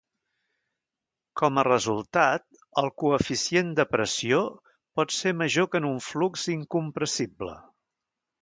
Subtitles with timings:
[1.41, 2.45] Com a resultat,
[2.83, 4.41] el coeficient de pressió
[5.01, 7.55] pot ser major que en un flux incompressible.